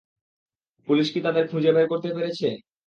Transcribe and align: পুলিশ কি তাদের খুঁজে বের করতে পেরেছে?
পুলিশ 0.87 1.07
কি 1.13 1.19
তাদের 1.23 1.43
খুঁজে 1.51 1.71
বের 1.75 1.85
করতে 1.91 2.09
পেরেছে? 2.15 2.47